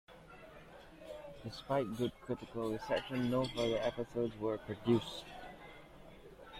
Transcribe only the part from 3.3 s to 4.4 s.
further episodes